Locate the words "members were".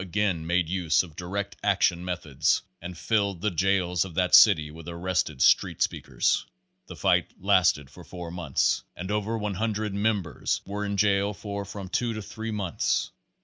9.93-10.85